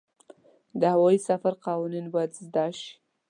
[0.79, 2.89] د هوايي سفر قوانین باید زده شي.